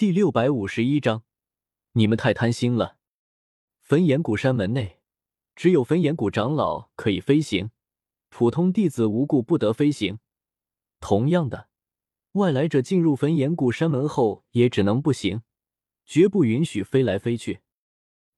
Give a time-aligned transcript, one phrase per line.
[0.00, 1.24] 第六百五十一章，
[1.92, 2.96] 你们太贪心了。
[3.82, 5.02] 焚炎谷山门内，
[5.54, 7.70] 只有焚炎谷长老可以飞行，
[8.30, 10.18] 普通弟子无故不得飞行。
[11.00, 11.68] 同样的，
[12.32, 15.42] 外来者进入焚炎谷山门后，也只能步行，
[16.06, 17.60] 绝不允许飞来飞去。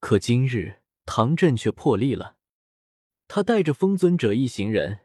[0.01, 2.39] 可今日，唐振却破例了，
[3.29, 5.03] 他带着风尊者一行人，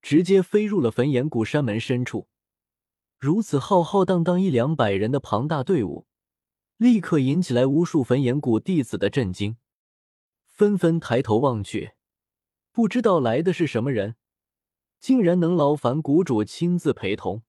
[0.00, 2.29] 直接飞入了焚炎谷山门深处。
[3.20, 6.06] 如此浩浩荡荡一两百人的庞大队伍，
[6.78, 9.58] 立刻引起来无数焚炎谷弟子的震惊，
[10.46, 11.92] 纷纷抬头望去，
[12.72, 14.16] 不知道来的是什么人，
[14.98, 17.42] 竟然能劳烦谷主亲自陪同，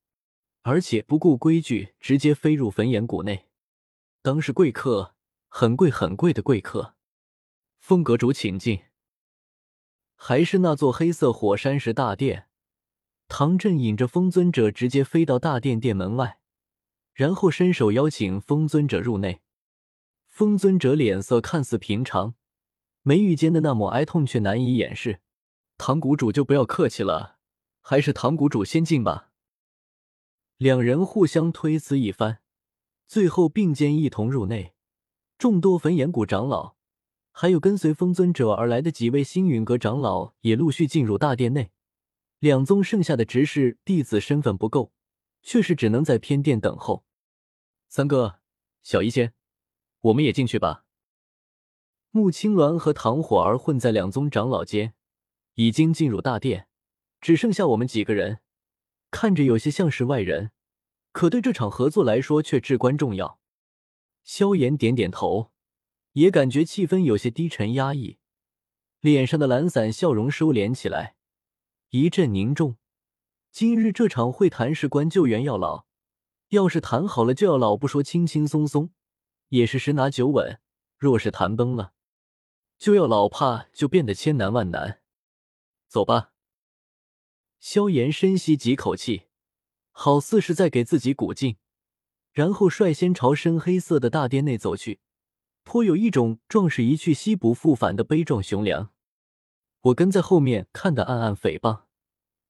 [0.64, 3.48] 而且不顾规矩，直接飞入焚炎谷内，
[4.22, 5.16] 当是贵客，
[5.48, 6.96] 很贵很贵的贵客。
[7.80, 8.82] 风阁主，请进。
[10.16, 12.50] 还是那座黑色火山石大殿。
[13.34, 16.40] 唐振引着风尊者直接飞到大殿殿门外，
[17.14, 19.40] 然后伸手邀请风尊者入内。
[20.28, 22.36] 风尊者脸色看似平常，
[23.04, 25.22] 眉宇间的那抹哀痛却难以掩饰。
[25.78, 27.38] 唐谷主就不要客气了，
[27.80, 29.30] 还是唐谷主先进吧。
[30.58, 32.40] 两人互相推辞一番，
[33.08, 34.74] 最后并肩一同入内。
[35.38, 36.76] 众多焚炎谷长老，
[37.32, 41.72] 还有跟随风尊者而来的几位星陨阁长老也陆续进入大殿内。
[42.42, 44.92] 两宗剩下的执事弟子身份不够，
[45.44, 47.06] 却是只能在偏殿等候。
[47.88, 48.40] 三哥，
[48.82, 49.36] 小医仙，
[50.00, 50.84] 我们也进去吧。
[52.10, 54.96] 穆青鸾和唐火儿混在两宗长老间，
[55.54, 56.68] 已经进入大殿，
[57.20, 58.40] 只剩下我们几个人。
[59.12, 60.50] 看着有些像是外人，
[61.12, 63.40] 可对这场合作来说却至关重要。
[64.24, 65.52] 萧炎点点头，
[66.14, 68.18] 也感觉气氛有些低沉压抑，
[69.00, 71.18] 脸上的懒散笑容收敛起来。
[71.92, 72.78] 一阵凝重。
[73.52, 75.86] 今日这场会谈事关救援要老，
[76.48, 78.92] 要是谈好了就要老，不说轻轻松松，
[79.50, 80.56] 也是十拿九稳；
[80.98, 81.92] 若是谈崩了，
[82.78, 85.02] 就要老，怕就变得千难万难。
[85.90, 86.32] 走吧。
[87.60, 89.24] 萧炎深吸几口气，
[89.92, 91.58] 好似是在给自己鼓劲，
[92.32, 95.02] 然后率先朝深黑色的大殿内走去，
[95.66, 98.91] 颇有一种壮士一去兮不复返的悲壮雄凉。
[99.82, 101.86] 我跟在后面看的暗暗诽谤。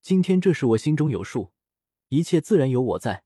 [0.02, 1.52] 今天这事我心中有数，
[2.08, 3.24] 一切自然有我在，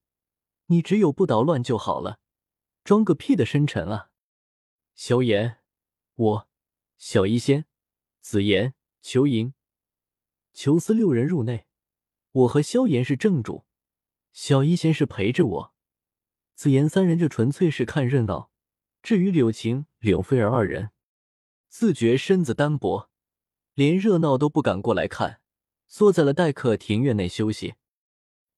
[0.67, 2.21] 你只有不捣乱就好了。
[2.85, 4.11] 装个屁的深沉啊！
[4.95, 5.59] 萧炎，
[6.15, 6.49] 我，
[6.97, 7.65] 小医仙，
[8.21, 9.55] 紫妍、裘莹、
[10.53, 11.67] 裘思六人入内。
[12.31, 13.65] 我和萧炎是正主，
[14.33, 15.75] 小医仙是陪着我，
[16.55, 18.53] 紫妍三人就纯粹是看热闹。
[19.03, 20.91] 至于柳晴、柳菲儿二人，
[21.69, 23.11] 自觉身子单薄。
[23.77, 25.43] 连热闹都不敢过来看，
[25.87, 27.75] 缩在了待客庭院内休息。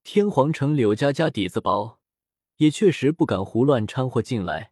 [0.05, 1.99] 天皇城柳家家底子薄，
[2.59, 4.71] 也确实不敢胡乱掺和进来。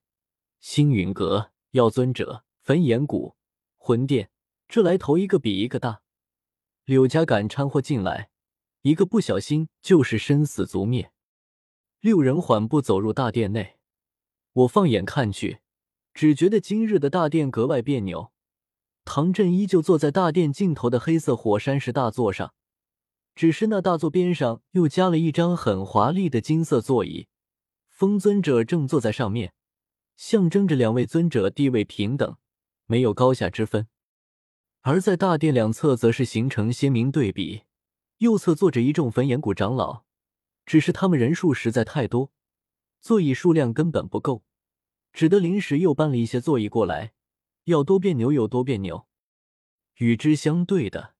[0.60, 3.34] 星陨阁、药尊者、焚炎谷、
[3.76, 4.30] 魂殿，
[4.68, 6.02] 这来头一个比一个大。
[6.84, 8.30] 柳家敢掺和进来，
[8.82, 11.10] 一个不小心就是生死族灭。
[11.98, 13.78] 六人缓步走入大殿内，
[14.52, 15.58] 我放眼看去，
[16.14, 18.30] 只觉得今日的大殿格外别扭。
[19.06, 22.52] 唐振依旧坐在大殿尽头的黑色火山石大座上，
[23.36, 27.28] 只是那大座边上又加了一张很华丽的金色座椅，
[27.88, 29.54] 风尊者正坐在上面，
[30.16, 32.36] 象征着两位尊者地位平等，
[32.86, 33.86] 没有高下之分。
[34.82, 37.62] 而在大殿两侧则是形成鲜明对比，
[38.18, 40.02] 右侧坐着一众焚炎谷长老，
[40.66, 42.32] 只是他们人数实在太多，
[43.00, 44.42] 座椅数量根本不够，
[45.12, 47.12] 只得临时又搬了一些座椅过来。
[47.66, 49.06] 要多别扭有多别扭。
[49.96, 51.14] 与之相对的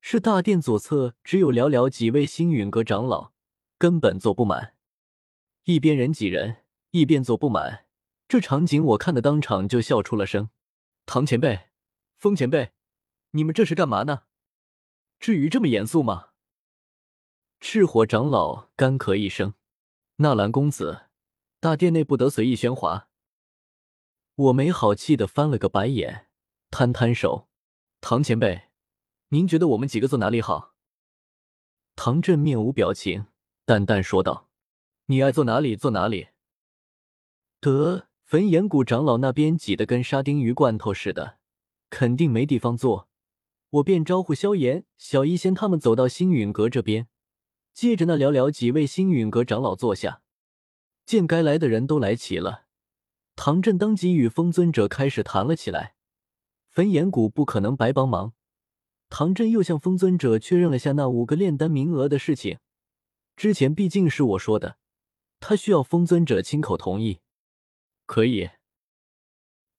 [0.00, 3.32] 是，大殿左侧只有寥寥几位星陨阁长老，
[3.78, 4.74] 根本坐不满。
[5.64, 7.86] 一边人挤人，一边坐不满，
[8.28, 10.50] 这场景我看的当场就笑出了声。
[11.06, 11.68] 唐前辈，
[12.16, 12.72] 风前辈，
[13.32, 14.24] 你们这是干嘛呢？
[15.18, 16.28] 至于这么严肃吗？
[17.60, 19.54] 赤火长老干咳一声
[20.16, 21.06] ：“纳兰公子，
[21.60, 23.08] 大殿内不得随意喧哗。”
[24.36, 26.26] 我没好气的翻了个白眼，
[26.70, 27.48] 摊摊手
[28.00, 28.62] ：“唐前辈，
[29.28, 30.74] 您觉得我们几个坐哪里好？”
[31.94, 33.26] 唐振面无表情，
[33.64, 34.48] 淡淡说道
[35.06, 36.28] ：“你爱坐哪里坐哪里。”
[37.60, 41.38] 得，焚炎谷长老那边挤得跟沙丁鱼罐头似的，
[41.88, 43.08] 肯定没地方坐。
[43.70, 47.06] 我便招呼萧炎、小医仙他们走到星陨阁这边，
[47.72, 50.22] 借着那寥寥几位星陨阁长老坐下。
[51.06, 52.64] 见该来的人都来齐了。
[53.36, 55.94] 唐振当即与风尊者开始谈了起来，
[56.68, 58.32] 焚炎谷不可能白帮忙。
[59.10, 62.58] 唐振又向风尊者确认了下那五个炼丹名额的事情，
[63.36, 64.78] 之前毕竟是我说的，
[65.40, 67.20] 他需要风尊者亲口同意。
[68.06, 68.50] 可以。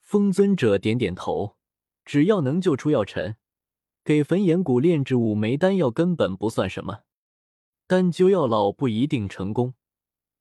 [0.01, 1.57] 风尊者点点头，
[2.03, 3.37] 只要能救出药尘，
[4.03, 7.01] 给焚炎谷炼制五枚丹药根本不算什么。
[7.87, 9.75] 但救药老不一定成功，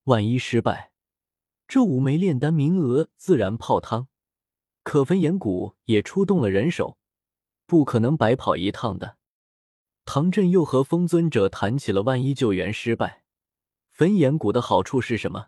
[0.05, 0.93] 万一失败，
[1.67, 4.09] 这五枚炼丹名额自然泡汤。
[4.83, 6.99] 可焚炎谷也出动了人手，
[7.67, 9.17] 不可能白跑一趟的。
[10.05, 13.25] 唐振又和风尊者谈起了万一救援失败，
[13.91, 15.47] 焚炎谷的好处是什么？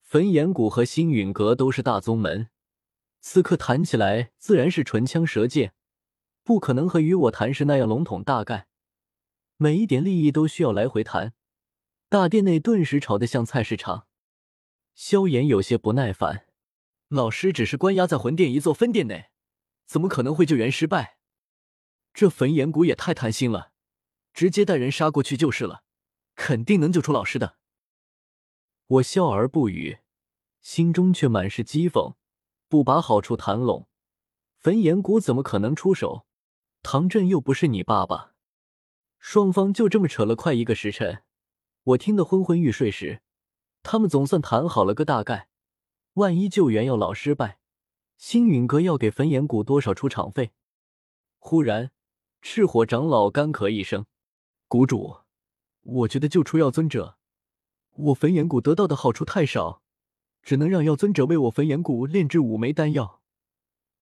[0.00, 2.48] 焚炎谷和星陨阁都是大宗门，
[3.20, 5.74] 此刻谈起来自然是唇枪舌剑，
[6.42, 8.68] 不可能和与我谈时那样笼统大概。
[9.58, 11.34] 每一点利益都需要来回谈。
[12.08, 14.05] 大殿内顿时吵得像菜市场。
[14.96, 16.46] 萧炎有些不耐烦
[17.08, 19.30] ：“老师只是关押在魂殿一座分殿内，
[19.84, 21.18] 怎么可能会救援失败？”
[22.14, 23.72] 这焚炎谷也太贪心了，
[24.32, 25.84] 直接带人杀过去就是了，
[26.34, 27.58] 肯定能救出老师的。
[28.86, 29.98] 我笑而不语，
[30.62, 32.14] 心中却满是讥讽。
[32.68, 33.86] 不把好处谈拢，
[34.58, 36.26] 焚炎谷怎么可能出手？
[36.82, 38.32] 唐振又不是你爸爸。
[39.18, 41.22] 双方就这么扯了快一个时辰，
[41.82, 43.20] 我听得昏昏欲睡时，
[43.88, 45.48] 他们总算谈好了个大概。
[46.14, 47.60] 万一救援要老失败，
[48.16, 50.50] 星陨阁要给焚炎谷多少出场费？
[51.38, 51.92] 忽然。
[52.42, 54.06] 赤火长老干咳一声
[54.66, 55.18] ：“谷主，
[55.82, 57.16] 我觉得救出药尊者，
[57.92, 59.82] 我焚炎谷得到的好处太少，
[60.42, 63.22] 只能让药尊者为我焚炎谷炼制五枚丹药。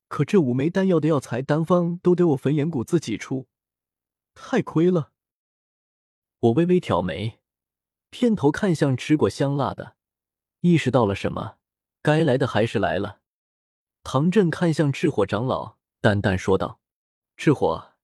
[0.09, 3.49] 可这五枚丹药的药材单方都得我焚炎谷自己出，
[4.35, 5.13] 太亏了。”
[6.41, 7.41] 我微微挑眉，
[8.15, 9.97] 偏头看向吃过香辣的，
[10.61, 11.57] 意识到了什么，
[12.01, 13.19] 该来的还是来了。
[14.05, 16.79] 唐振看向赤火长老，淡淡说道
[17.37, 17.95] ：“赤火。”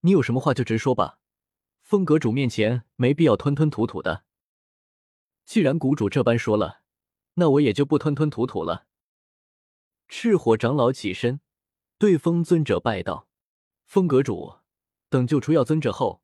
[0.00, 1.18] 你有什么话就直说吧，
[1.82, 4.24] 风阁主面前没必要吞吞吐吐的。
[5.44, 6.80] 既然谷主这般说了，
[7.34, 8.86] 那我也就不吞吞吐吐了。
[10.08, 11.42] 赤火长老起身，
[11.98, 13.28] 对风尊者拜道
[13.84, 14.60] ：“风阁主，
[15.10, 16.22] 等救出药尊者后，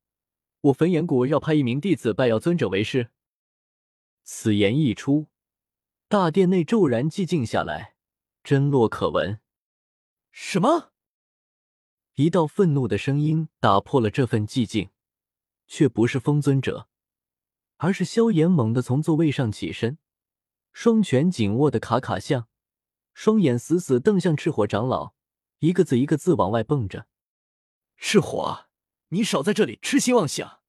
[0.62, 3.10] 我焚炎谷要派一名弟子拜药尊者为师。”
[4.26, 5.28] 此言一出，
[6.08, 7.94] 大殿内骤然寂静下来，
[8.42, 9.38] 真落可闻。
[10.32, 10.92] 什么？
[12.14, 14.88] 一道愤怒的声音打破了这份寂静，
[15.66, 16.88] 却不是风尊者，
[17.76, 19.98] 而是萧炎猛地从座位上起身，
[20.72, 22.48] 双拳紧握的卡卡象，
[23.12, 25.12] 双眼死死瞪向赤火长老，
[25.58, 27.06] 一个字一个字往外蹦着
[27.98, 28.68] ：“赤火，
[29.08, 30.60] 你少在这里痴心妄想，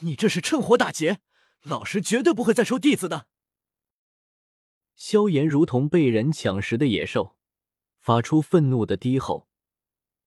[0.00, 1.20] 你这是趁火打劫，
[1.62, 3.26] 老师绝对不会再收弟子的。”
[4.94, 7.36] 萧炎如同被人抢食的野兽，
[8.00, 9.48] 发出愤怒的低吼。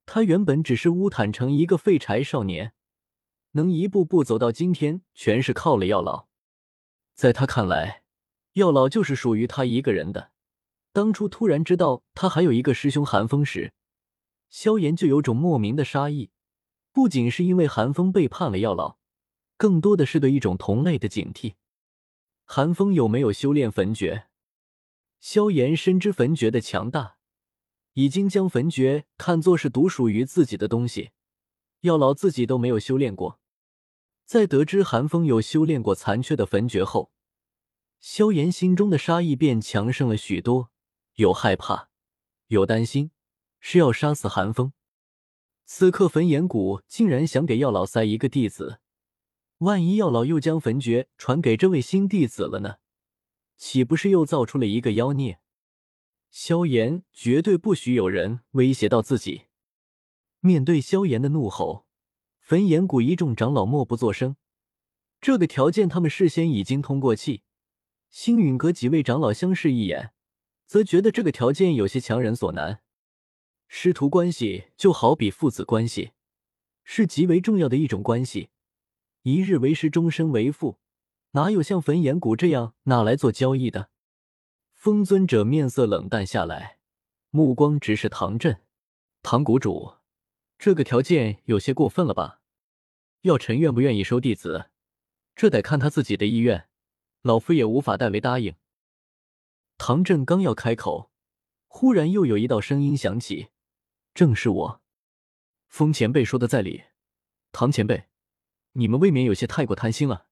[0.05, 2.73] 他原本只是乌坦城一个废柴少年，
[3.51, 6.27] 能一步步走到今天，全是靠了药老。
[7.13, 8.03] 在他看来，
[8.53, 10.31] 药老就是属于他一个人的。
[10.93, 13.73] 当初突然知道他还有一个师兄寒风时，
[14.49, 16.31] 萧炎就有种莫名的杀意，
[16.91, 18.97] 不仅是因为寒风背叛了药老，
[19.61, 21.53] 更多的是对一种同类的警惕。
[22.45, 24.25] 寒风有没有修炼焚诀？
[25.19, 27.17] 萧炎深知焚诀的强大。
[27.93, 31.11] 已经将焚诀看作是独属于自己的东西，
[31.81, 33.39] 药老自己都没有修炼过。
[34.25, 37.11] 在得知寒风有修炼过残缺的焚诀后，
[37.99, 40.71] 萧炎心中的杀意便强盛了许多，
[41.17, 41.89] 有害怕，
[42.47, 43.11] 有担心，
[43.59, 44.73] 是要杀死寒风。
[45.65, 48.79] 此刻焚炎谷竟然想给药老塞一个弟子，
[49.61, 52.77] 万一药老又将焚诀传给这位新弟子了呢？
[53.57, 55.39] 岂不是又造出了一个妖孽？
[56.31, 59.43] 萧炎绝对不许有人威胁到自己。
[60.39, 61.85] 面对萧炎的怒吼，
[62.39, 64.35] 焚炎谷一众长老默不作声。
[65.19, 67.43] 这个条件他们事先已经通过气。
[68.09, 70.11] 星陨阁几位长老相视一眼，
[70.65, 72.81] 则觉得这个条件有些强人所难。
[73.67, 76.13] 师徒关系就好比父子关系，
[76.83, 78.49] 是极为重要的一种关系。
[79.23, 80.79] 一日为师，终身为父，
[81.31, 83.89] 哪有像焚炎谷这样拿来做交易的？
[84.73, 86.79] 风尊者面色冷淡下来，
[87.29, 88.61] 目光直视唐振。
[89.21, 89.97] 唐谷主，
[90.57, 92.41] 这个条件有些过分了吧？
[93.21, 94.71] 药尘愿不愿意收弟子，
[95.35, 96.67] 这得看他自己的意愿，
[97.21, 98.55] 老夫也无法代为答应。
[99.77, 101.11] 唐振刚要开口，
[101.67, 103.49] 忽然又有一道声音响起
[104.15, 104.81] ：“正是我。”
[105.69, 106.85] 风前辈说的在理，
[107.51, 108.05] 唐前辈，
[108.73, 110.30] 你们未免有些太过贪心了。